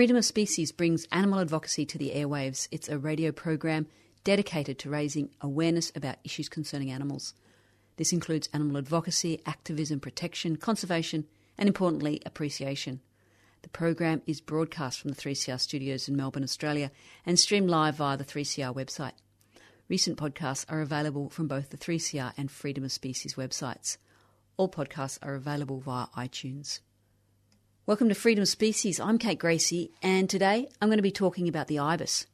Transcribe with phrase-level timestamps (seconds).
[0.00, 2.68] Freedom of Species brings animal advocacy to the airwaves.
[2.70, 3.86] It's a radio program
[4.24, 7.34] dedicated to raising awareness about issues concerning animals.
[7.98, 11.26] This includes animal advocacy, activism, protection, conservation,
[11.58, 13.02] and importantly, appreciation.
[13.60, 16.90] The program is broadcast from the 3CR studios in Melbourne, Australia,
[17.26, 19.12] and streamed live via the 3CR website.
[19.90, 23.98] Recent podcasts are available from both the 3CR and Freedom of Species websites.
[24.56, 26.80] All podcasts are available via iTunes.
[27.90, 29.00] Welcome to Freedom Species.
[29.00, 32.24] I'm Kate Gracie, and today I'm going to be talking about the ibis.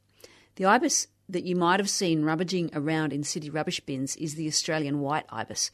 [0.55, 4.47] The ibis that you might have seen rummaging around in city rubbish bins is the
[4.47, 5.71] Australian white ibis.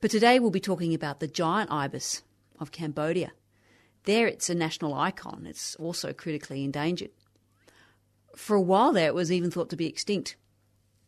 [0.00, 2.22] But today we'll be talking about the giant ibis
[2.60, 3.32] of Cambodia.
[4.04, 7.10] There it's a national icon, it's also critically endangered.
[8.36, 10.36] For a while there, it was even thought to be extinct.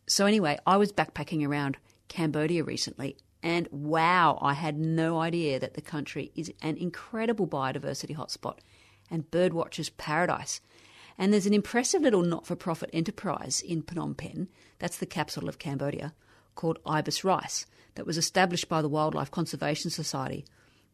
[0.05, 1.77] So, anyway, I was backpacking around
[2.09, 8.15] Cambodia recently and wow, I had no idea that the country is an incredible biodiversity
[8.15, 8.57] hotspot
[9.09, 10.59] and birdwatchers' paradise.
[11.17, 15.49] And there's an impressive little not for profit enterprise in Phnom Penh, that's the capital
[15.49, 16.13] of Cambodia,
[16.55, 20.45] called Ibis Rice, that was established by the Wildlife Conservation Society,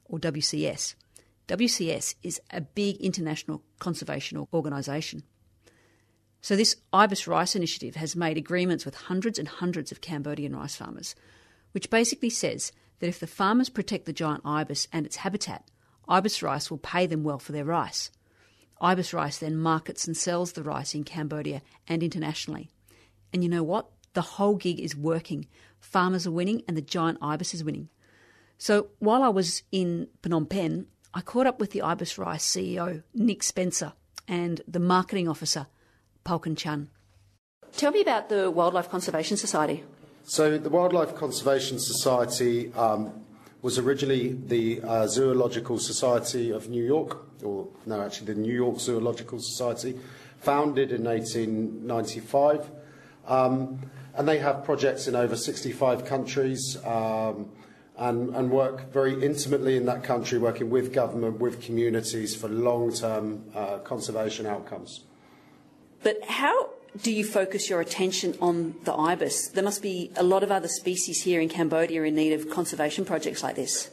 [0.05, 0.95] or WCS.
[1.47, 5.23] WCS is a big international conservation organisation.
[6.41, 10.75] So, this Ibis Rice initiative has made agreements with hundreds and hundreds of Cambodian rice
[10.75, 11.15] farmers
[11.75, 15.69] which basically says that if the farmers protect the giant ibis and its habitat,
[16.07, 18.11] ibis rice will pay them well for their rice.
[18.79, 22.69] Ibis rice then markets and sells the rice in Cambodia and internationally.
[23.33, 23.89] And you know what?
[24.13, 25.49] The whole gig is working.
[25.81, 27.89] Farmers are winning and the giant ibis is winning.
[28.57, 33.03] So while I was in Phnom Penh, I caught up with the Ibis Rice CEO,
[33.13, 33.91] Nick Spencer,
[34.29, 35.67] and the marketing officer,
[36.23, 36.89] Palkan Chan.
[37.75, 39.83] Tell me about the Wildlife Conservation Society.
[40.27, 43.13] So the Wildlife Conservation Society um,
[43.61, 48.79] was originally the uh, Zoological Society of New York, or no, actually the New York
[48.79, 49.99] Zoological Society,
[50.39, 52.71] founded in 1895.
[53.27, 53.79] Um,
[54.15, 57.51] and they have projects in over 65 countries um,
[57.95, 62.91] and, and, work very intimately in that country, working with government, with communities for long
[62.91, 65.01] term uh, conservation outcomes.
[66.01, 69.49] But how do you focus your attention on the ibis?
[69.49, 73.05] There must be a lot of other species here in Cambodia in need of conservation
[73.05, 73.89] projects like this.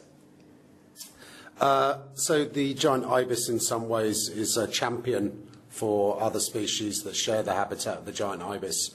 [1.59, 7.15] Uh, so the giant ibis, in some ways, is a champion for other species that
[7.15, 8.91] share the habitat of the giant ibis.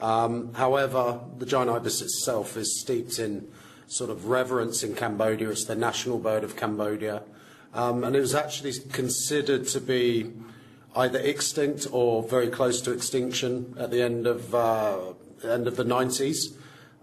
[0.00, 3.48] Um, however, the giant ibis itself is steeped in
[3.86, 5.50] sort of reverence in Cambodia.
[5.50, 7.22] It's the national bird of Cambodia.
[7.74, 10.32] Um, and it was actually considered to be
[10.96, 15.12] either extinct or very close to extinction at the end of uh,
[15.44, 16.56] end of the 90s,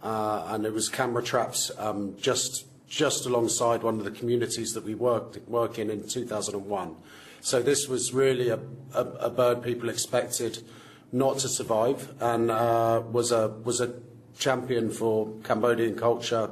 [0.04, 4.84] uh, and it was camera traps um, just just alongside one of the communities that
[4.84, 6.96] we worked work in in 2001.
[7.42, 8.60] So this was really a,
[8.94, 10.64] a, a bird people expected
[11.12, 13.94] not to survive, and uh, was a was a
[14.38, 16.50] champion for Cambodian culture.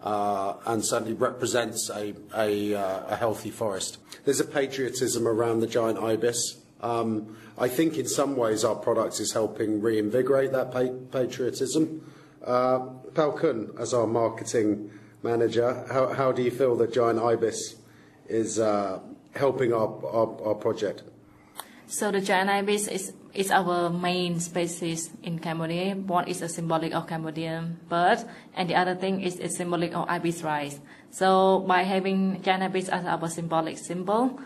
[0.00, 3.98] Uh, and certainly represents a, a, uh, a healthy forest.
[4.24, 9.20] There's a patriotism around the giant ibis, um, I think in some ways our product
[9.20, 12.10] is helping reinvigorate that pa- patriotism.
[12.44, 14.90] Uh, Kun, as our marketing
[15.22, 17.74] manager, how, how, do you feel that Giant Ibis
[18.28, 19.00] is uh,
[19.34, 21.02] helping our, our, our, project?
[21.88, 25.94] So the giant ibis is, is our main species in Cambodia.
[25.96, 28.22] One is a symbolic of Cambodian bird,
[28.54, 30.78] and the other thing is a symbolic of ibis rice.
[31.10, 34.38] So by having giant ibis as our symbolic symbol,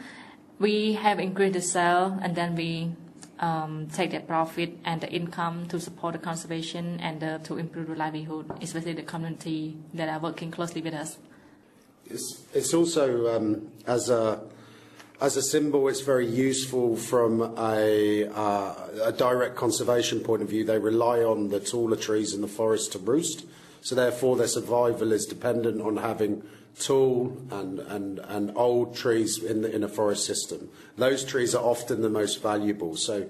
[0.58, 2.92] we have increased the sale and then we
[3.40, 7.88] um, take that profit and the income to support the conservation and uh, to improve
[7.88, 11.18] the livelihood, especially the community that are working closely with us.
[12.06, 14.42] It's, it's also um, as a
[15.22, 20.64] as a symbol, it's very useful from a, uh, a direct conservation point of view.
[20.64, 23.46] They rely on the taller trees in the forest to roost,
[23.82, 26.42] so therefore their survival is dependent on having
[26.78, 30.68] tall and, and, and old trees in, the, in a forest system.
[30.96, 32.96] Those trees are often the most valuable.
[32.96, 33.28] So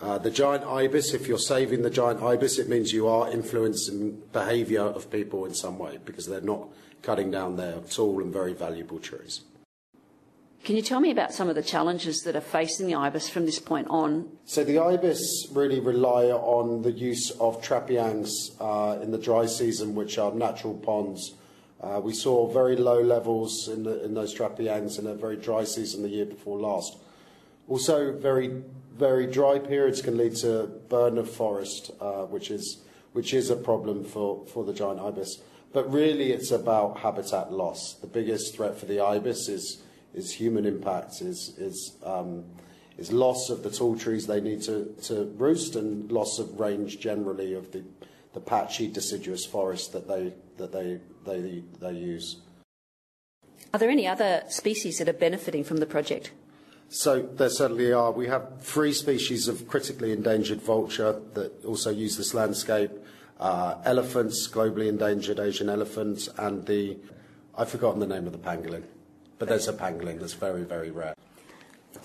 [0.00, 4.22] Uh, the giant ibis, if you're saving the giant ibis, it means you are influencing
[4.32, 6.68] behaviour of people in some way because they're not
[7.02, 9.42] cutting down their tall and very valuable trees.
[10.62, 13.44] Can you tell me about some of the challenges that are facing the ibis from
[13.44, 14.30] this point on?
[14.44, 18.30] So the ibis really rely on the use of trapiangs
[18.60, 21.34] uh, in the dry season, which are natural ponds.
[21.80, 23.84] Uh, we saw very low levels in,
[24.14, 26.96] those trapiangs in a very dry season the year before last.
[27.68, 28.62] Also, very
[28.96, 32.78] very dry periods can lead to burn of forest, uh, which is
[33.12, 35.40] which is a problem for, the giant ibis.
[35.72, 37.94] But really, it's about habitat loss.
[37.94, 39.82] The biggest threat for the ibis is
[40.14, 42.44] is human impact, is is um,
[42.96, 44.94] is loss of the tall trees they need to,
[45.36, 47.84] roost, and loss of range generally of the
[48.40, 50.72] patchy deciduous forest that they that
[51.28, 52.36] they they use.
[53.72, 56.32] Are there any other species that are benefiting from the project?
[56.88, 58.10] So there certainly are.
[58.10, 62.90] We have three species of critically endangered vulture that also use this landscape.
[63.38, 66.96] Uh, elephants, globally endangered Asian elephants, and the,
[67.56, 68.82] I've forgotten the name of the pangolin,
[69.38, 71.14] but there's a pangolin that's very, very rare.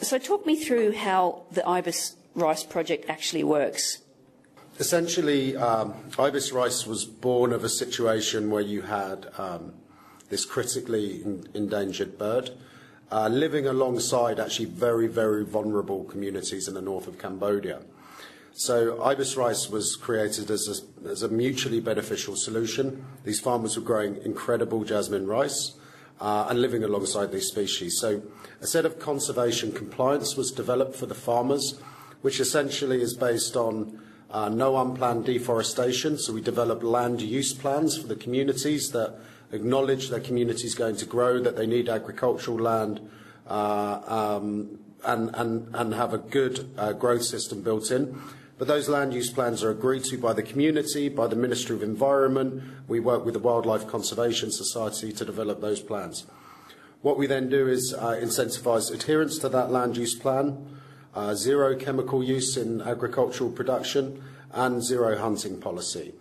[0.02, 4.03] So talk me through how the Ibis Rice project actually works.
[4.80, 9.74] Essentially, um, Ibis rice was born of a situation where you had um,
[10.30, 11.24] this critically
[11.54, 12.50] endangered bird
[13.12, 17.82] uh, living alongside actually very, very vulnerable communities in the north of Cambodia.
[18.54, 20.68] So ibis rice was created as
[21.04, 23.06] a, as a mutually beneficial solution.
[23.24, 25.74] These farmers were growing incredible jasmine rice
[26.20, 28.00] uh, and living alongside these species.
[28.00, 28.24] So
[28.62, 31.80] a set of conservation compliance was developed for the farmers,
[32.22, 34.00] which essentially is based on
[34.34, 36.18] uh, no unplanned deforestation.
[36.18, 39.16] So we develop land use plans for the communities that
[39.52, 43.00] acknowledge their community is going to grow, that they need agricultural land,
[43.48, 48.20] uh, um, and, and, and have a good uh, growth system built in.
[48.58, 51.84] But those land use plans are agreed to by the community, by the Ministry of
[51.84, 52.64] Environment.
[52.88, 56.26] We work with the Wildlife Conservation Society to develop those plans.
[57.02, 60.80] What we then do is uh, incentivise adherence to that land use plan,
[61.16, 64.24] uh, zero chemical use in agricultural production,
[64.54, 66.14] and zero hunting policy.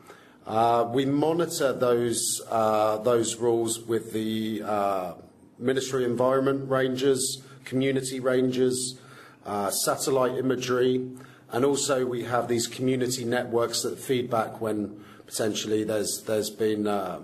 [0.46, 5.14] Uh, we monitor those, uh, those rules with the uh,
[5.58, 8.98] Ministry of Environment rangers, community rangers,
[9.46, 11.08] uh, satellite imagery,
[11.52, 16.86] and also we have these community networks that feed back when potentially there's, there's, been,
[16.86, 17.20] uh,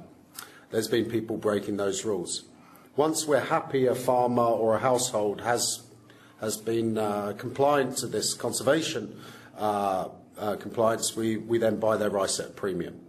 [0.71, 2.45] there's been people breaking those rules.
[2.95, 5.83] Once we're happy a farmer or a household has,
[6.41, 9.15] has been uh, compliant to this conservation
[10.59, 13.01] compliance, we, we then buy their rice at a premium.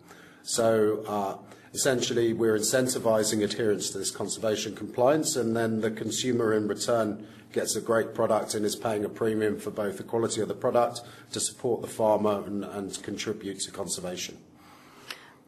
[0.44, 1.38] So uh,
[1.74, 7.76] essentially, we're incentivizing adherence to this conservation compliance, and then the consumer in return gets
[7.76, 11.02] a great product and is paying a premium for both the quality of the product
[11.32, 14.38] to support the farmer and, and contribute to conservation.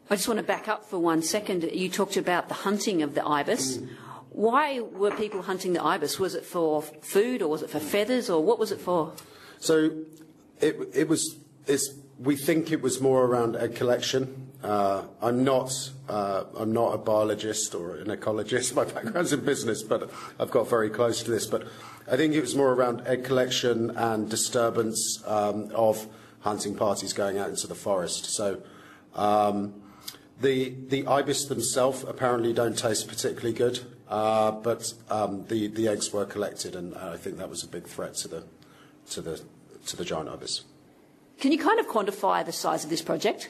[0.09, 1.63] I just want to back up for one second.
[1.71, 3.77] You talked about the hunting of the ibis.
[3.77, 3.89] Mm.
[4.31, 6.17] Why were people hunting the ibis?
[6.17, 9.13] Was it for food or was it for feathers or what was it for?
[9.59, 9.91] So
[10.61, 11.37] it, it was,
[12.17, 14.47] we think it was more around egg collection.
[14.63, 15.73] Uh, I'm not
[16.07, 18.75] uh, I'm not a biologist or an ecologist.
[18.75, 21.47] My background's in business, but I've got very close to this.
[21.47, 21.67] But
[22.09, 26.07] I think it was more around egg collection and disturbance um, of
[26.41, 28.25] hunting parties going out into the forest.
[28.25, 28.61] So
[29.15, 29.81] um,
[30.39, 33.79] the the ibis themselves apparently don't taste particularly good,
[34.11, 37.87] uh, but um, the the eggs were collected, and I think that was a big
[37.87, 38.43] threat to the
[39.11, 39.41] to the
[39.87, 40.65] to the giant ibis.
[41.39, 43.49] Can you kind of quantify the size of this project?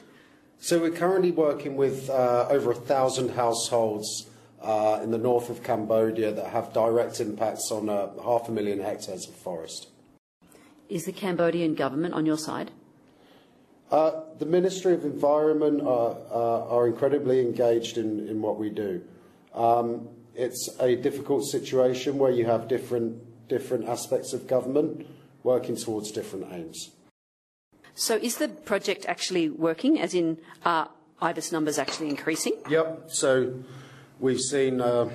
[0.60, 4.30] So we're currently working with uh, over a thousand households
[4.62, 8.80] uh, in the north of Cambodia that have direct impacts on uh, half a million
[8.80, 9.88] hectares of forest.
[10.88, 12.70] Is the Cambodian government on your side?
[13.90, 19.02] Uh, the Ministry of Environment are, uh, are incredibly engaged in, in what we do.
[19.54, 25.06] Um, it's a difficult situation where you have different, different aspects of government
[25.42, 26.90] working towards different aims.
[27.94, 30.88] So is the project actually working, as in are
[31.20, 32.54] IBIS numbers actually increasing?
[32.68, 33.04] Yep.
[33.08, 33.62] So
[34.18, 35.10] we've seen, uh,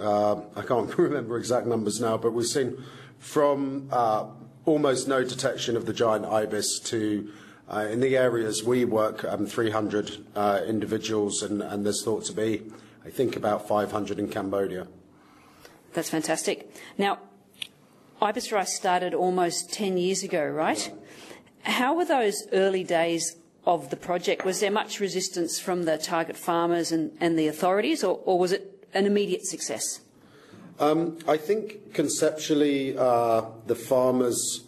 [0.00, 2.82] uh, I can't remember exact numbers now, but we've seen
[3.18, 4.26] from uh,
[4.64, 7.30] almost no detection of the giant ibis to
[7.70, 12.32] uh, in the areas we work, um, 300 uh, individuals, and, and there's thought to
[12.32, 12.62] be,
[13.04, 14.86] I think, about 500 in Cambodia.
[15.94, 16.70] That's fantastic.
[16.96, 17.18] Now,
[18.20, 20.92] Ibis Rice started almost 10 years ago, right?
[21.62, 24.44] How were those early days of the project?
[24.44, 28.52] Was there much resistance from the target farmers and, and the authorities, or, or, was
[28.52, 30.00] it an immediate success?
[30.80, 34.64] Um, I think conceptually uh, the farmers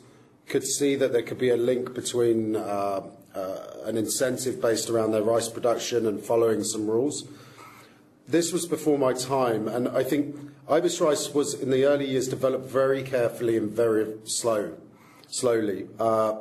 [0.49, 3.03] could see that there could be a link between uh,
[3.35, 7.25] uh, an incentive based around their rice production and following some rules.
[8.31, 10.37] This was before my time, and I think
[10.69, 14.75] ibis rice was in the early years developed very carefully and very slow,
[15.27, 16.37] slowly, uh,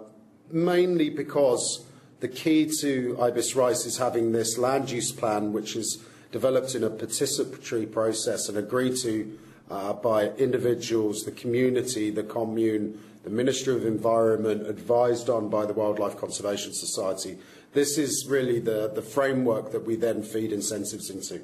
[0.52, 1.84] mainly because
[2.20, 5.98] the key to ibis rice is having this land use plan, which is
[6.32, 9.40] developed in a participatory process and agreed to
[9.72, 15.74] uh, by individuals, the community, the commune, the Ministry of Environment, advised on by the
[15.74, 17.40] Wildlife Conservation Society.
[17.74, 21.42] This is really the, the framework that we then feed incentives into.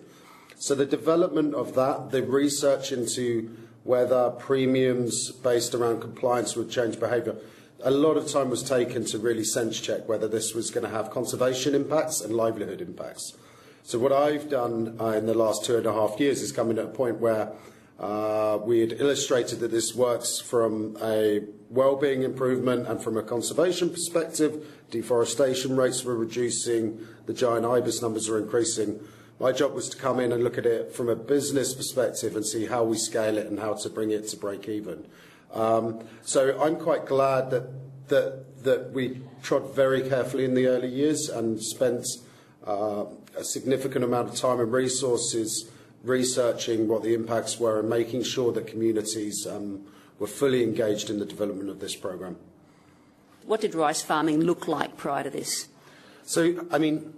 [0.57, 6.99] So the development of that, the research into whether premiums based around compliance would change
[6.99, 7.35] behaviour,
[7.83, 10.89] a lot of time was taken to really sense check whether this was going to
[10.89, 13.33] have conservation impacts and livelihood impacts.
[13.83, 16.77] So what I've done uh, in the last two and a half years is coming
[16.77, 17.51] to a point where
[17.99, 23.89] uh, we had illustrated that this works from a well-being improvement and from a conservation
[23.89, 24.65] perspective.
[24.89, 28.99] Deforestation rates were reducing, the giant ibis numbers are increasing.
[29.39, 32.45] My job was to come in and look at it from a business perspective and
[32.45, 35.05] see how we scale it and how to bring it to break even.
[35.53, 37.69] Um, so I'm quite glad that,
[38.07, 42.05] that, that we trod very carefully in the early years and spent
[42.65, 43.05] uh,
[43.37, 45.69] a significant amount of time and resources
[46.03, 49.85] researching what the impacts were and making sure that communities um,
[50.19, 52.37] were fully engaged in the development of this program.
[53.45, 55.67] What did rice farming look like prior to this?
[56.23, 57.13] So, I mean,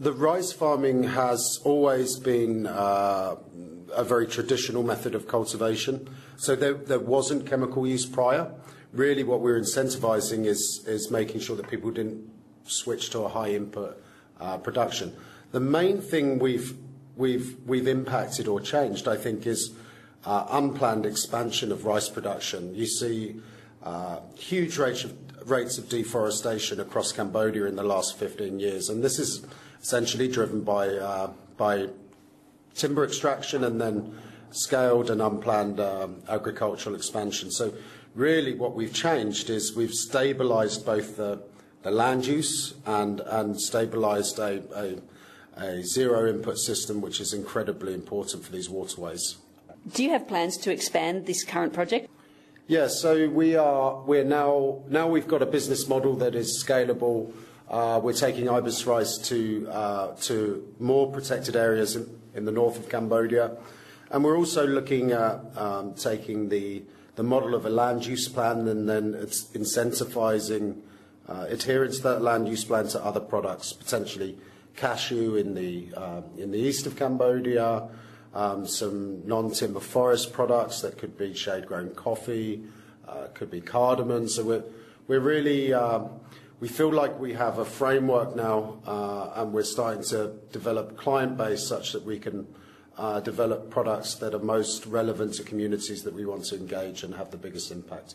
[0.00, 3.36] the rice farming has always been uh,
[3.94, 6.08] a very traditional method of cultivation.
[6.38, 8.50] So there, there wasn't chemical use prior.
[8.92, 12.30] Really, what we're incentivizing is, is making sure that people didn't
[12.64, 14.02] switch to a high input
[14.40, 15.14] uh, production.
[15.52, 16.74] The main thing we've
[17.20, 19.72] we've, we've impacted or changed, I think, is
[20.24, 22.74] uh, unplanned expansion of rice production.
[22.74, 23.36] You see
[23.82, 25.14] uh, huge rates of,
[25.48, 29.46] rates of deforestation across Cambodia in the last 15 years, and this is
[29.82, 31.88] essentially driven by, uh, by
[32.74, 34.16] timber extraction and then
[34.50, 37.50] scaled and unplanned um, agricultural expansion.
[37.50, 37.72] So
[38.14, 41.42] really what we've changed is we've stabilised both the,
[41.82, 45.00] the land use and, and stabilised a, a
[45.56, 49.36] a zero input system, which is incredibly important for these waterways.
[49.92, 52.08] Do you have plans to expand this current project?
[52.66, 56.64] Yes, yeah, so we are, we're now, now we've got a business model that is
[56.64, 57.32] scalable.
[57.70, 62.76] Uh, we're taking ibis rice to, uh, to more protected areas in, in, the north
[62.76, 63.56] of Cambodia.
[64.10, 66.82] And we're also looking at um, taking the,
[67.14, 70.80] the model of a land use plan and then it's incentivizing
[71.28, 74.36] uh, adherence to that land use plan to other products, potentially
[74.74, 77.88] cashew in the, uh, in the east of Cambodia,
[78.34, 82.64] um, some non-timber forest products that could be shade-grown coffee,
[83.06, 84.26] uh, could be cardamom.
[84.26, 84.64] So we're,
[85.06, 86.00] we're really, uh,
[86.60, 91.36] we feel like we have a framework now uh, and we're starting to develop client
[91.36, 92.46] base such that we can
[92.98, 97.14] uh, develop products that are most relevant to communities that we want to engage and
[97.14, 98.14] have the biggest impact.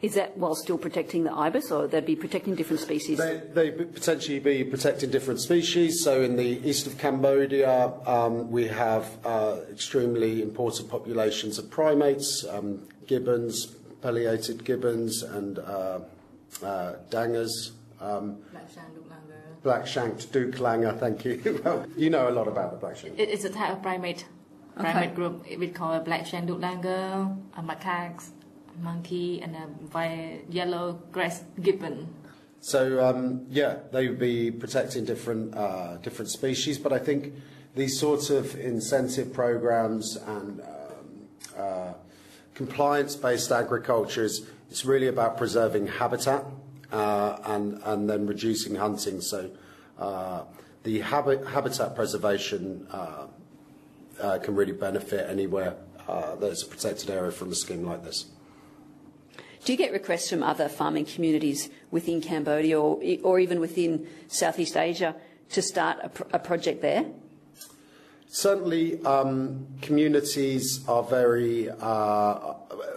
[0.00, 3.18] Is that while still protecting the ibis, or they'd be protecting different species?
[3.18, 6.02] They, they potentially be protecting different species.
[6.02, 12.44] So in the east of Cambodia, um, we have uh, extremely important populations of primates,
[12.50, 13.66] um, gibbons,
[14.00, 16.00] pileated gibbons, and uh,
[16.62, 17.72] uh, dangers.
[18.00, 18.38] Um,
[19.62, 21.60] black shanked douc langur, thank you.
[21.64, 23.18] well, you know a lot about the black shank.
[23.18, 24.26] It's a type of primate,
[24.74, 25.14] primate okay.
[25.14, 25.46] group.
[25.58, 28.30] We call it black shanked douc langur, macaques
[28.80, 32.08] monkey and a yellow grass gibbon.
[32.60, 37.34] So um, yeah, they would be protecting different uh, different species, but I think
[37.74, 40.66] these sorts of incentive programs and um,
[41.56, 41.92] uh,
[42.54, 46.46] compliance-based agriculture is it's really about preserving habitat
[46.92, 49.20] uh, and and then reducing hunting.
[49.20, 49.50] So
[49.98, 50.44] uh,
[50.82, 53.26] the habit, habitat preservation uh,
[54.18, 55.76] uh, can really benefit anywhere
[56.40, 58.24] there's a protected area from a scheme like this.
[59.64, 64.76] Do you get requests from other farming communities within Cambodia or, or even within Southeast
[64.78, 65.14] Asia
[65.50, 67.04] to start a, a project there?
[68.34, 72.54] Certainly, um, communities are very uh,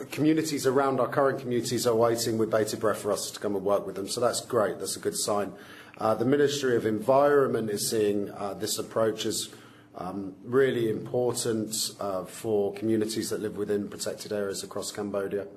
[0.10, 3.66] communities around our current communities are waiting with bated breath for us to come and
[3.66, 4.08] work with them.
[4.08, 4.80] So that's great.
[4.80, 5.52] That's a good sign.
[5.98, 9.50] Uh, the Ministry of Environment is seeing uh, this approach as
[9.96, 15.48] um, really important uh, for communities that live within protected areas across Cambodia.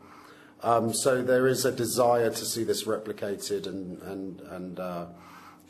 [0.60, 5.06] Um, so there is a desire to see this replicated and, and, and uh,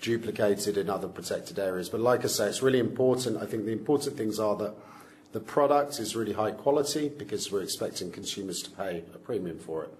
[0.00, 1.88] duplicated in other protected areas.
[1.88, 3.42] But like I say, it's really important.
[3.42, 4.74] I think the important things are that
[5.32, 9.84] the product is really high quality because we're expecting consumers to pay a premium for
[9.84, 9.94] it.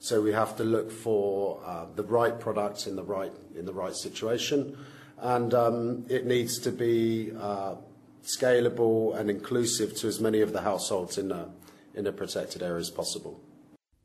[0.00, 3.72] So we have to look for uh, the right product in the right in the
[3.72, 4.76] right situation,
[5.18, 7.76] and um, it needs to be uh,
[8.22, 11.48] scalable and inclusive to as many of the households in a
[11.94, 13.40] in a protected area as possible.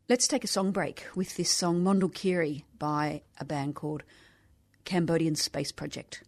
[0.08, 4.04] Let's take a song break with this song Mondul Kiri by a band called
[4.90, 6.24] Cambodian Space Project.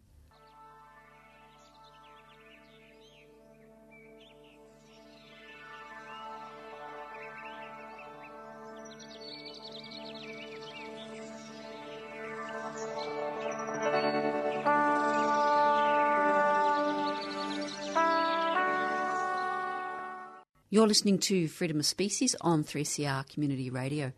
[20.69, 24.11] You're listening to Freedom of Species on 3CR Community Radio.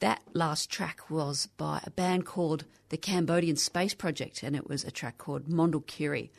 [0.00, 4.84] That last track was by a band called the Cambodian Space Project, and it was
[4.84, 6.30] a track called Mondul Kiri.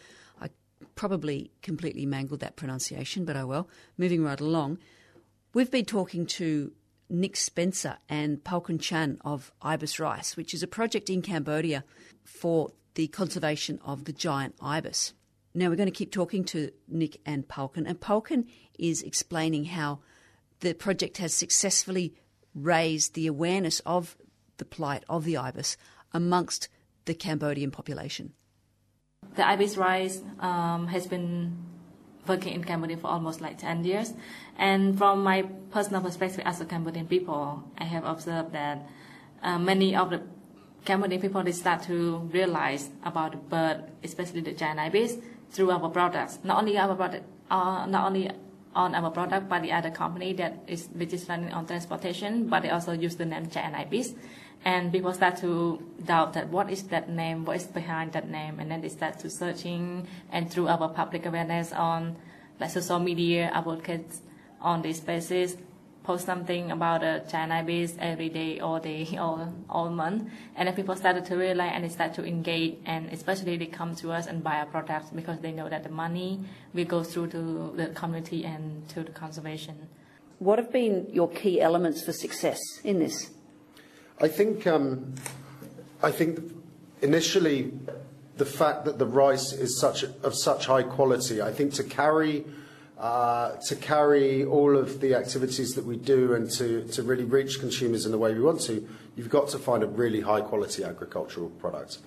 [0.41, 0.49] I
[0.95, 3.69] probably completely mangled that pronunciation, but oh well.
[3.97, 4.79] Moving right along,
[5.53, 6.71] we've been talking to
[7.09, 11.83] Nick Spencer and Palkan Chan of Ibis Rice, which is a project in Cambodia
[12.23, 15.13] for the conservation of the giant ibis.
[15.53, 18.47] Now we're going to keep talking to Nick and Palkan, and Palkan
[18.77, 19.99] is explaining how
[20.61, 22.13] the project has successfully
[22.53, 24.17] raised the awareness of
[24.57, 25.77] the plight of the ibis
[26.13, 26.69] amongst
[27.05, 28.33] the Cambodian population.
[29.35, 31.57] The ibis rice um, has been
[32.27, 34.13] working in Cambodia for almost like 10 years.
[34.57, 38.87] And from my personal perspective as a Cambodian people, I have observed that
[39.41, 40.21] uh, many of the
[40.85, 45.17] Cambodian people they start to realize about the bird, especially the giant ibis,
[45.51, 46.39] through our products.
[46.43, 48.29] Not only our product, uh, not only
[48.75, 52.61] on our product by the other company that is which is running on transportation, but
[52.61, 54.13] they also use the name ibis.
[54.65, 58.59] And people start to doubt that what is that name, what is behind that name,
[58.59, 62.17] and then they start to searching and through our public awareness on
[62.59, 64.21] like social media, advocates
[64.59, 65.55] on these spaces,
[66.09, 70.27] post something about a China ibis every day, all day, all, all month.
[70.55, 73.93] And then people started to realize and they start to engage and especially they come
[73.97, 76.39] to us and buy our products because they know that the money
[76.73, 79.87] will go through to the community and to the conservation.
[80.39, 83.29] What have been your key elements for success in this?
[84.19, 85.13] I think, um,
[86.01, 86.39] I think
[87.03, 87.71] initially
[88.37, 92.45] the fact that the rice is such of such high quality, I think to carry
[92.99, 97.59] uh, to carry all of the activities that we do and to, to really reach
[97.59, 98.85] consumers in the way we want to,
[99.15, 101.99] you've got to find a really high quality agricultural product.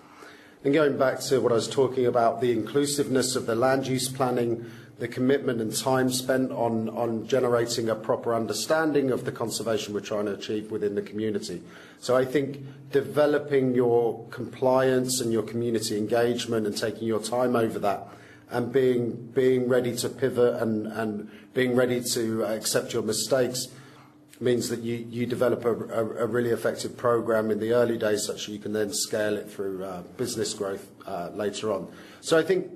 [0.65, 4.09] And going back to what I was talking about, the inclusiveness of the land use
[4.09, 9.95] planning, the commitment and time spent on, on generating a proper understanding of the conservation
[9.95, 11.63] we're trying to achieve within the community.
[12.01, 17.79] So I think developing your compliance and your community engagement and taking your time over
[17.79, 18.09] that
[18.53, 23.67] and being being ready to pivot and, and being ready to accept your mistakes
[24.41, 28.27] means that you, you develop a, a, a really effective program in the early days
[28.27, 31.87] such that you can then scale it through uh, business growth uh, later on.
[32.21, 32.67] So I think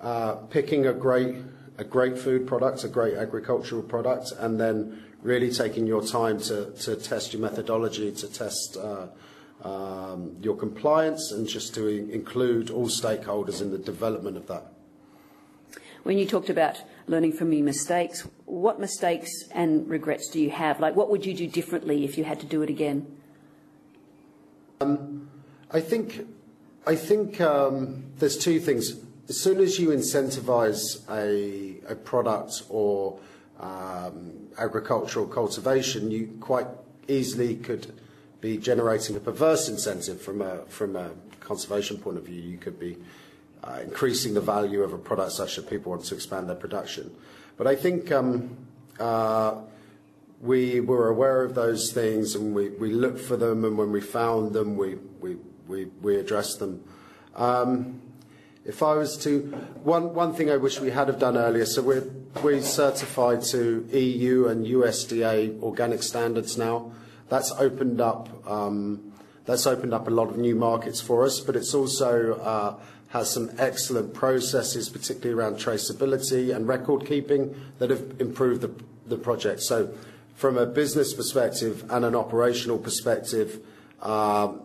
[0.00, 1.36] uh, picking a great
[1.78, 6.70] a great food product, a great agricultural product, and then really taking your time to,
[6.72, 9.06] to test your methodology, to test uh,
[9.66, 14.72] um, your compliance, and just to include all stakeholders in the development of that.
[16.02, 20.80] When you talked about learning from your mistakes, what mistakes and regrets do you have?
[20.80, 23.06] Like, what would you do differently if you had to do it again?
[24.80, 25.30] Um,
[25.70, 26.26] I think,
[26.86, 28.96] I think um, there's two things.
[29.28, 33.20] As soon as you incentivize a, a product or
[33.60, 36.66] um, agricultural cultivation, you quite
[37.06, 37.92] easily could
[38.40, 42.42] be generating a perverse incentive from a, from a conservation point of view.
[42.42, 42.96] You could be
[43.64, 47.14] uh, increasing the value of a product such that people want to expand their production.
[47.56, 48.56] But I think um,
[48.98, 49.56] uh,
[50.40, 54.00] we were aware of those things and we, we looked for them, and when we
[54.00, 55.36] found them, we, we,
[55.68, 56.82] we, we addressed them.
[57.36, 58.02] Um,
[58.64, 59.40] if I was to,
[59.82, 62.08] one, one thing I wish we had have done earlier, so we're,
[62.42, 66.92] we're certified to EU and USDA organic standards now.
[67.28, 69.12] That's opened up, um,
[69.46, 72.78] that's opened up a lot of new markets for us, but it's also uh,
[73.12, 78.70] has some excellent processes, particularly around traceability and record keeping, that have improved the,
[79.06, 79.60] the project.
[79.60, 79.92] So,
[80.34, 83.60] from a business perspective and an operational perspective,
[84.00, 84.62] um,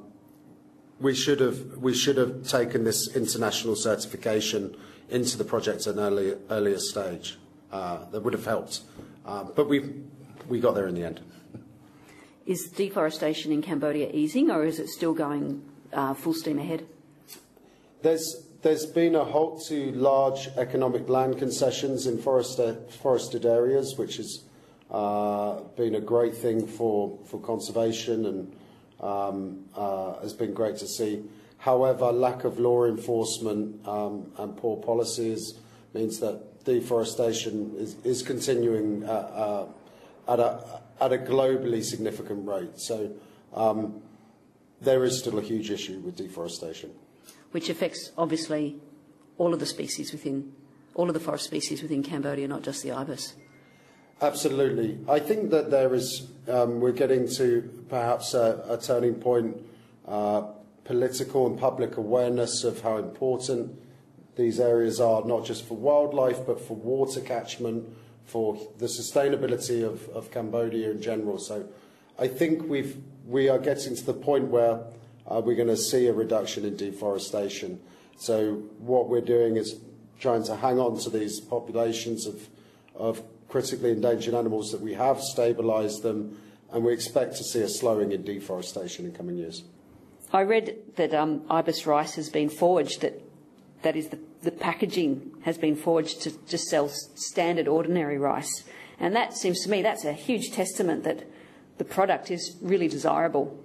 [0.99, 4.75] we should have we should have taken this international certification
[5.09, 7.37] into the project at an earlier, earlier stage.
[7.69, 8.79] Uh, that would have helped,
[9.25, 9.93] uh, but we
[10.47, 11.19] we got there in the end.
[12.45, 16.87] Is deforestation in Cambodia easing, or is it still going uh, full steam ahead?
[18.07, 24.43] There's, there's been a halt to large economic land concessions in forested, areas, which has
[24.89, 28.55] uh, been a great thing for, for conservation and
[29.01, 31.21] um, uh, has been great to see.
[31.57, 35.55] However, lack of law enforcement um, and poor policies
[35.93, 39.67] means that deforestation is, is continuing uh,
[40.27, 42.79] uh, at, a, at a globally significant rate.
[42.79, 43.11] So
[43.53, 44.01] um,
[44.79, 46.91] there is still a huge issue with deforestation.
[47.57, 48.75] Which affects, obviously,
[49.39, 50.53] all of the species within,
[50.93, 53.33] all of the forest species within Cambodia, not just the ibis.
[54.21, 54.99] Absolutely.
[55.09, 59.57] I think that there is, um, we're getting to perhaps a, a turning point,
[60.07, 60.41] uh,
[60.83, 63.75] political and public awareness of how important
[64.35, 67.89] these areas are, not just for wildlife, but for water catchment,
[68.25, 71.39] for the sustainability of, of Cambodia in general.
[71.39, 71.67] So
[72.19, 74.81] I think we've, we are getting to the point where
[75.27, 77.79] uh, we're going to see a reduction in deforestation.
[78.17, 79.75] So what we're doing is
[80.19, 82.47] trying to hang on to these populations of,
[82.95, 86.37] of critically endangered animals that we have, stabilise them,
[86.71, 89.63] and we expect to see a slowing in deforestation in coming years.
[90.33, 93.21] I read that um, ibis rice has been forged, that,
[93.83, 98.63] that is, the, the packaging has been forged to just sell standard ordinary rice.
[98.99, 101.25] And that seems to me that's a huge testament that
[101.77, 103.57] the product is really desirable,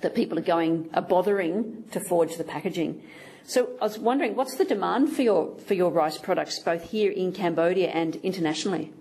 [0.00, 3.02] that people are going, are bothering to forge the packaging.
[3.44, 7.10] So I was wondering, what's the demand for your, for your rice products, both here
[7.10, 8.92] in Cambodia and internationally?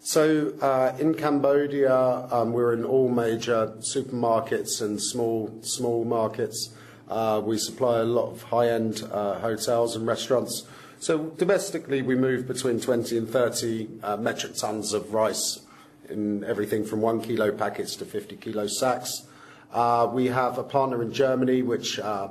[0.00, 1.94] So uh, in Cambodia,
[2.30, 6.70] um, we're in all major supermarkets and small small markets.
[7.08, 10.64] Uh, we supply a lot of high-end uh, hotels and restaurants.
[10.98, 15.60] So domestically, we move between 20 and 30 uh, metric tons of rice
[16.08, 19.22] in everything from one kilo packets to 50 kilo sacks.
[19.72, 22.28] Uh, we have a partner in Germany which uh,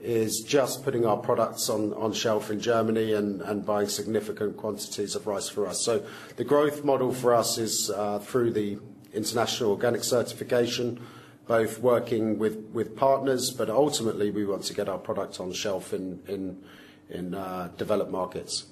[0.00, 5.48] is just putting our products on, shelf in Germany and, buying significant quantities of rice
[5.48, 5.84] for us.
[5.84, 6.04] So
[6.36, 8.78] the growth model for us is uh, through the
[9.12, 11.00] international organic certification,
[11.46, 16.58] both working with, partners, but ultimately we want to get our product on shelf in,
[17.76, 18.64] developed markets.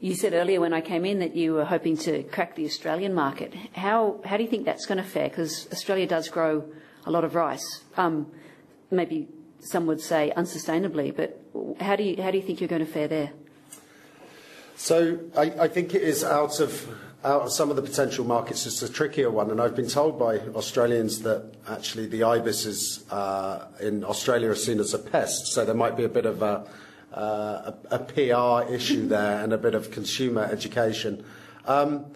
[0.00, 3.14] You said earlier when I came in that you were hoping to crack the Australian
[3.14, 3.52] market.
[3.74, 5.28] How, how do you think that's going to fare?
[5.28, 6.64] Because Australia does grow
[7.06, 7.82] a lot of rice.
[7.96, 8.26] Um,
[8.90, 9.28] maybe
[9.60, 11.40] some would say unsustainably, but
[11.80, 13.30] how do you, how do you think you're going to fare there?
[14.76, 16.88] So I, I think it is out of,
[17.24, 19.50] out of some of the potential markets, it's a trickier one.
[19.50, 24.56] And I've been told by Australians that actually the ibis is, uh, in Australia are
[24.56, 25.46] seen as a pest.
[25.48, 26.66] So there might be a bit of a,
[27.14, 31.24] uh, a, a, PR issue there and a bit of consumer education.
[31.66, 32.06] Um,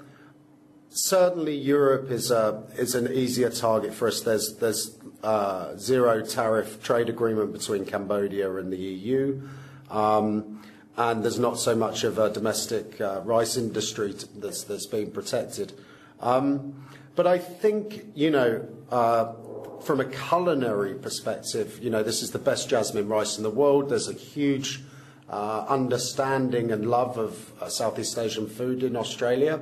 [0.97, 4.23] certainly Europe is, a, is an easier target for us.
[4.23, 9.49] There's, there's uh, zero tariff trade agreement between Cambodia and the EU.
[9.91, 10.63] Um,
[10.97, 15.75] and there's not so much of a domestic uh, rice industry that's, that's being protected.
[16.21, 19.33] Um, but I think, you know, uh,
[19.83, 23.91] from a culinary perspective, you know, this is the best jasmine rice in the world.
[23.91, 24.83] There's a huge
[25.29, 29.61] uh, understanding and love of uh, Southeast Asian food in Australia.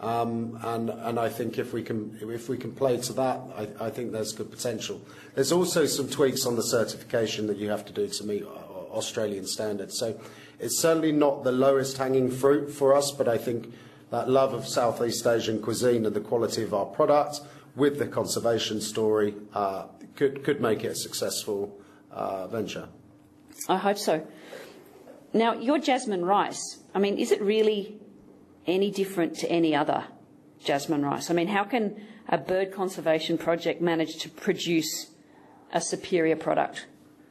[0.00, 3.86] Um, and, and I think if we can, if we can play to that, I,
[3.86, 5.00] I think there's good potential.
[5.34, 9.46] There's also some tweaks on the certification that you have to do to meet Australian
[9.46, 9.98] standards.
[9.98, 10.18] So
[10.58, 13.72] it's certainly not the lowest hanging fruit for us, but I think
[14.10, 17.40] that love of Southeast Asian cuisine and the quality of our product
[17.74, 21.80] with the conservation story uh, could, could make it a successful
[22.12, 22.88] uh, venture.
[23.68, 24.26] I hope so.
[25.32, 27.98] Now, your jasmine rice, I mean, is it really
[28.66, 30.04] any different to any other
[30.62, 31.30] jasmine rice?
[31.30, 35.10] I mean, how can a bird conservation project manage to produce
[35.72, 36.86] a superior product?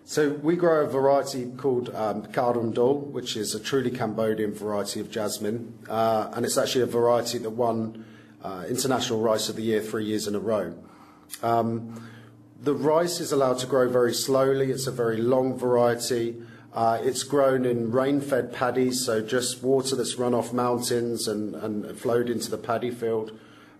[0.06, 5.10] So we grow a variety called um, Dul, which is a truly Cambodian variety of
[5.10, 8.06] jasmine, uh, and it's actually a variety that won
[8.44, 10.76] uh, International Rice of the Year three years in a row.
[11.42, 12.10] Um,
[12.62, 14.72] the rice is allowed to grow very slowly.
[14.72, 16.42] It's a very long variety.
[16.74, 21.98] Uh, it's grown in rain-fed paddies, so just water that's run off mountains and, and
[22.00, 23.32] flowed into the paddy field.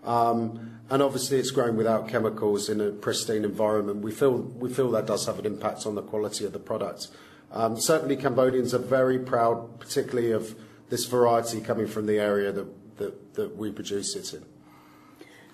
[0.04, 4.02] Um, and obviously, it's grown without chemicals in a pristine environment.
[4.02, 7.08] We feel, we feel that does have an impact on the quality of the product.
[7.50, 10.54] Um, certainly, Cambodians are very proud, particularly of
[10.90, 14.44] this variety coming from the area that, that, that we produce it in.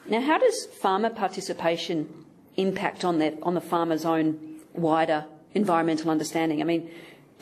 [0.07, 2.27] Now, how does farmer participation
[2.57, 5.25] impact on, the on the farmer's own wider
[5.55, 6.61] environmental understanding?
[6.61, 6.91] I mean,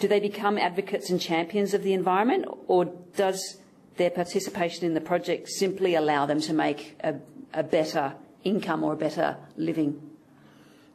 [0.01, 3.59] do they become advocates and champions of the environment, or does
[3.97, 7.15] their participation in the project simply allow them to make a,
[7.53, 10.01] a better income or a better living?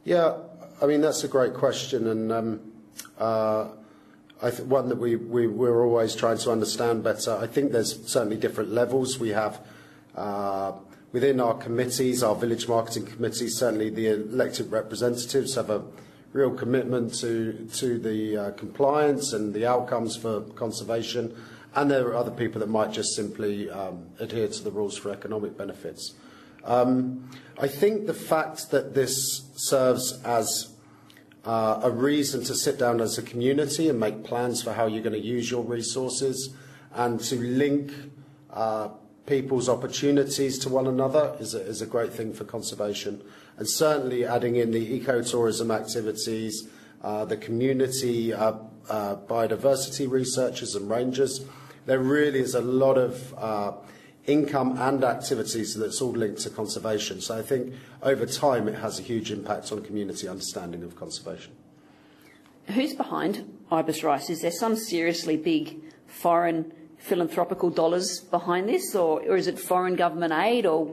[0.05, 0.37] Yeah,
[0.81, 2.59] I mean, that's a great question, and um,
[3.19, 3.69] uh,
[4.67, 7.35] one that we, we, we're always trying to understand better.
[7.35, 9.19] I think there's certainly different levels.
[9.19, 9.59] We have
[10.13, 10.73] Uh,
[11.11, 15.81] within our committees, our village marketing committees, certainly the elected representatives have a
[16.34, 21.36] real commitment to, to the uh, compliance and the outcomes for conservation,
[21.76, 25.12] and there are other people that might just simply um, adhere to the rules for
[25.12, 26.13] economic benefits.
[26.65, 30.74] Um, I think the fact that this serves as
[31.46, 35.04] uh, a reason to sit down as a community and make plans for how you're
[35.04, 36.54] going to use your resources
[36.93, 37.91] and to link
[38.50, 38.89] uh,
[39.25, 43.21] people's opportunities to one another is a, is a great thing for conservation.
[43.57, 46.67] And certainly adding in the ecotourism activities,
[47.01, 48.53] uh, the community uh,
[48.89, 51.45] uh, biodiversity researchers and rangers,
[51.86, 53.73] there really is a lot of uh,
[54.25, 57.21] income and activities that's all linked to conservation.
[57.21, 61.53] So I think over time it has a huge impact on community understanding of conservation.
[62.67, 64.29] Who's behind Ibis Rice?
[64.29, 66.71] Is there some seriously big foreign
[67.03, 70.85] philanthropical dollars behind this, or, or is it foreign government aid, or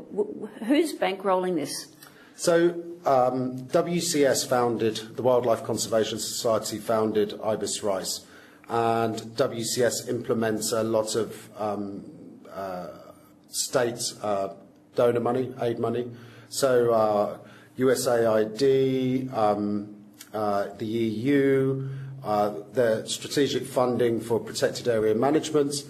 [0.65, 1.87] who's bankrolling this?
[2.35, 8.27] So, um, WCS founded, the Wildlife Conservation Society founded Ibis Rice,
[8.69, 12.05] and WCS implements a lot of um,
[12.53, 12.89] uh,
[13.49, 14.49] state uh,
[14.97, 16.11] donor money, aid money.
[16.49, 17.39] So, uh,
[17.79, 19.95] USAID, um,
[20.35, 21.89] uh, the EU,
[22.25, 25.85] uh, the strategic funding for protected area management,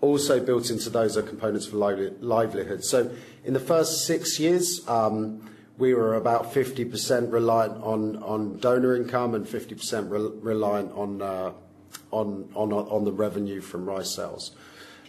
[0.00, 2.84] also built into those are components for livelihood.
[2.84, 3.10] So
[3.44, 9.34] in the first six years, um, we were about 50% reliant on, on donor income
[9.34, 11.52] and 50% re- reliant on, uh,
[12.10, 14.52] on, on, on the revenue from rice sales.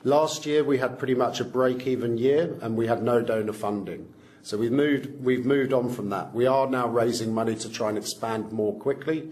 [0.04, 4.12] Last year, we had pretty much a break-even year, and we had no donor funding.
[4.43, 6.34] So we've moved, we've moved on from that.
[6.34, 9.30] We are now raising money to try and expand more quickly,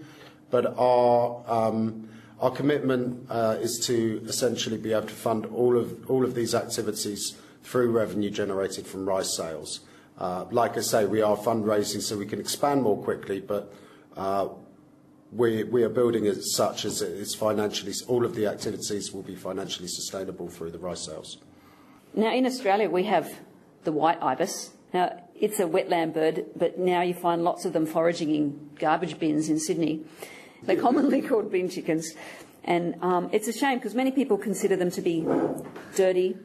[0.50, 2.08] but our um,
[2.40, 7.90] our commitment uh, is to essentially be able to fund all of, these activities through
[7.90, 9.80] revenue generated from rice sales.
[10.18, 13.72] Uh, like I say, we are fundraising so we can expand more quickly, but
[14.16, 14.48] uh,
[15.32, 19.36] we, we are building it such as it's financially, all of the activities will be
[19.36, 21.38] financially sustainable through the rice sales.
[22.14, 23.30] Now, in Australia, we have
[23.84, 24.70] the white ibis.
[24.92, 29.18] Now, it's a wetland bird, but now you find lots of them foraging in garbage
[29.18, 30.04] bins in Sydney.
[30.62, 32.12] They're commonly called bin chickens.
[32.64, 35.26] And um, it's a shame because many people consider them to be
[35.96, 36.36] dirty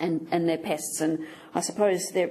[0.00, 1.00] and, and they're pests.
[1.00, 2.30] And I suppose they're,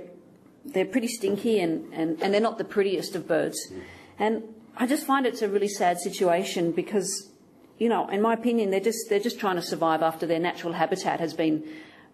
[0.65, 3.71] they're pretty stinky and, and, and they're not the prettiest of birds.
[4.17, 4.43] And
[4.77, 7.29] I just find it's a really sad situation because,
[7.77, 10.73] you know, in my opinion, they're just, they're just trying to survive after their natural
[10.73, 11.63] habitat has been,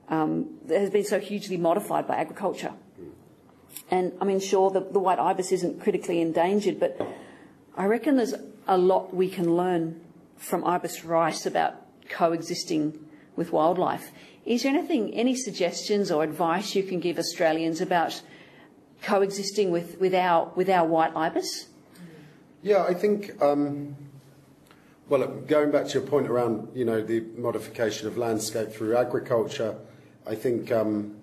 [0.09, 2.73] um, has been so hugely modified by agriculture.
[3.89, 6.99] And I mean, sure, the, the white ibis isn't critically endangered, but
[7.75, 8.33] I reckon there's
[8.71, 9.99] a lot we can learn
[10.37, 11.75] from Ibis Rice about
[12.09, 12.97] coexisting
[13.35, 14.11] with wildlife.
[14.45, 18.21] Is there anything, any suggestions or advice you can give Australians about
[19.03, 21.67] coexisting with, with, our, with our white ibis?
[22.63, 23.93] Yeah, I think, um,
[25.09, 29.75] well, going back to your point around, you know, the modification of landscape through agriculture,
[30.25, 31.17] I think um,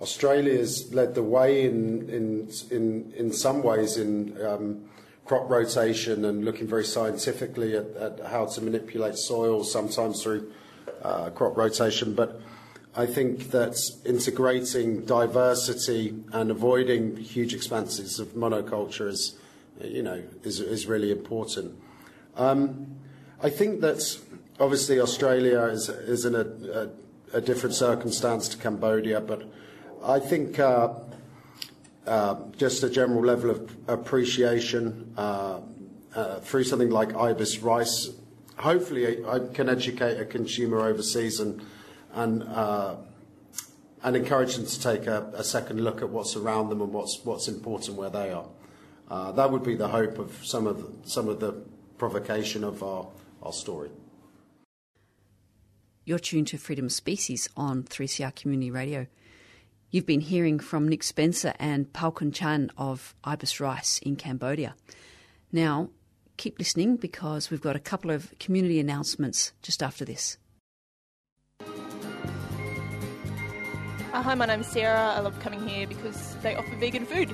[0.00, 4.84] Australia's led the way in, in, in, in some ways in um,
[5.24, 10.52] crop rotation and looking very scientifically at, at how to manipulate soil, sometimes through
[11.02, 12.14] uh, crop rotation.
[12.14, 12.40] But
[12.96, 19.36] I think that integrating diversity and avoiding huge expanses of monoculture is,
[19.82, 21.76] you know, is, is really important.
[22.36, 22.86] Um,
[23.42, 24.18] I think that
[24.60, 26.40] obviously Australia is, is in a,
[27.34, 29.42] a, a, different circumstance to Cambodia, but
[30.04, 30.94] I think uh,
[32.06, 35.60] uh, just a general level of appreciation uh,
[36.14, 38.10] uh, through something like Ibis Rice.
[38.58, 41.62] Hopefully, I can educate a consumer overseas and
[42.12, 42.96] and uh,
[44.02, 47.20] and encourage them to take a, a, second look at what's around them and what's
[47.24, 48.46] what's important where they are.
[49.08, 51.52] Uh, that would be the hope of some of the, some of the
[51.98, 53.06] provocation of our,
[53.42, 53.90] our story.
[56.04, 59.06] You're tuned to Freedom Species on 3CR Community Radio.
[59.94, 64.74] You've been hearing from Nick Spencer and Palkun Chan of Ibis Rice in Cambodia.
[65.52, 65.90] Now,
[66.36, 70.36] keep listening because we've got a couple of community announcements just after this.
[71.60, 71.70] Uh,
[74.20, 75.14] hi, my name's Sarah.
[75.14, 77.32] I love coming here because they offer vegan food.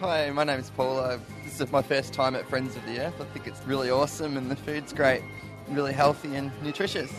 [0.00, 1.18] Hi, my name's Paul.
[1.44, 3.20] this is my first time at Friends of the Earth.
[3.20, 5.20] I think it's really awesome and the food's great,
[5.68, 7.12] really healthy and nutritious.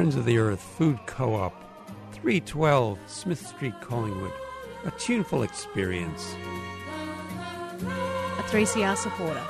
[0.00, 1.52] Friends of the Earth Food Co op,
[2.12, 4.32] 312 Smith Street, Collingwood.
[4.86, 6.34] A tuneful experience.
[7.82, 9.42] A 3CR supporter.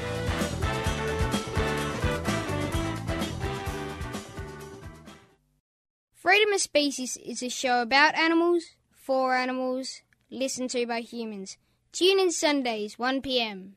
[6.13, 11.57] Freedom of Species is a show about animals, for animals, listened to by humans.
[11.91, 13.73] Tune in Sundays, 1pm.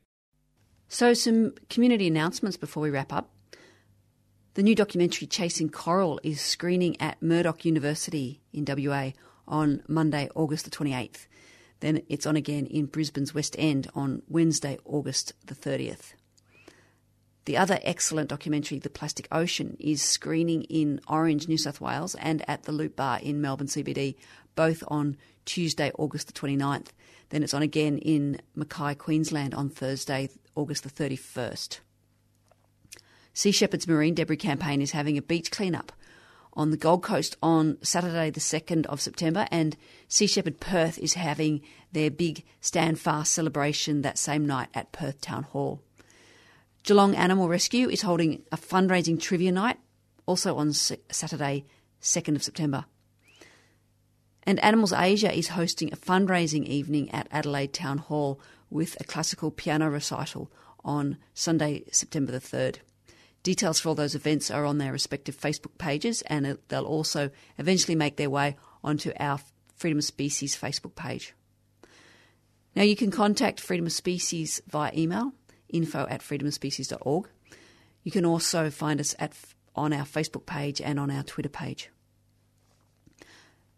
[0.89, 3.31] So, some community announcements before we wrap up.
[4.55, 9.11] The new documentary Chasing Coral is screening at Murdoch University in WA
[9.49, 11.27] on Monday, August the 28th.
[11.81, 16.15] Then it's on again in Brisbane's West End on Wednesday, August the 30th.
[17.47, 22.49] The other excellent documentary, The Plastic Ocean, is screening in Orange, New South Wales, and
[22.49, 24.15] at the Loop Bar in Melbourne CBD,
[24.55, 26.89] both on Tuesday, August the 29th.
[27.29, 31.79] Then it's on again in Mackay, Queensland on Thursday, August the 31st.
[33.33, 35.93] Sea Shepherd's Marine Debris Campaign is having a beach cleanup
[36.55, 39.77] on the Gold Coast on Saturday, the 2nd of September, and
[40.09, 41.61] Sea Shepherd Perth is having
[41.93, 45.83] their big Stand Fast celebration that same night at Perth Town Hall.
[46.83, 49.79] Geelong Animal Rescue is holding a fundraising trivia night,
[50.25, 51.67] also on Saturday,
[52.01, 52.87] 2nd of September.
[54.45, 58.41] And Animals Asia is hosting a fundraising evening at Adelaide Town Hall
[58.71, 60.51] with a classical piano recital
[60.85, 62.77] on Sunday, September the 3rd.
[63.43, 67.95] Details for all those events are on their respective Facebook pages, and they'll also eventually
[67.95, 69.39] make their way onto our
[69.77, 71.35] Freedom of Species Facebook page.
[72.75, 75.33] Now, you can contact Freedom of Species via email
[75.69, 77.29] info at freedomofspecies.org.
[78.03, 79.33] You can also find us at,
[79.75, 81.91] on our Facebook page and on our Twitter page.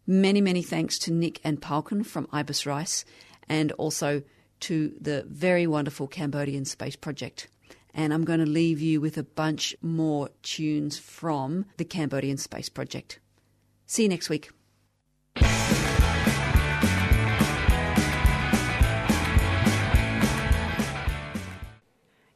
[0.05, 3.05] Many, many thanks to Nick and Palkin from Ibis Rice
[3.47, 4.23] and also
[4.61, 7.47] to the very wonderful Cambodian Space Project.
[7.93, 12.69] And I'm going to leave you with a bunch more tunes from the Cambodian Space
[12.69, 13.19] Project.
[13.85, 14.51] See you next week.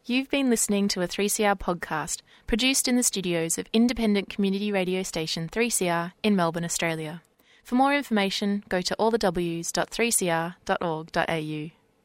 [0.05, 5.01] You've been listening to a 3CR podcast produced in the studios of independent community radio
[5.01, 7.21] station 3CR in Melbourne, Australia.
[7.63, 11.82] For more information, go to allthews.3cr.org.au.